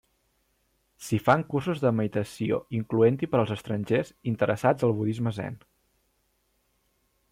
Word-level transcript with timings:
S'hi 1.07 1.19
fan 1.25 1.43
cursos 1.51 1.83
de 1.83 1.91
meditació 1.99 2.59
incloent-hi 2.79 3.31
per 3.35 3.41
als 3.43 3.55
estrangers 3.59 4.13
interessats 4.35 4.89
el 4.89 4.99
budisme 5.03 5.39
zen. 5.41 5.65